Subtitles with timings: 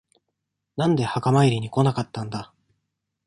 [0.77, 2.51] なんで墓参りに来なかったんだ。